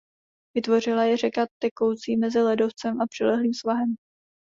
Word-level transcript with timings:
Vytvořila 0.55 1.03
je 1.03 1.17
řeka 1.17 1.47
tekoucí 1.59 2.17
mezi 2.17 2.39
ledovcem 2.41 3.01
a 3.01 3.07
přilehlým 3.07 3.53
svahem. 3.53 3.95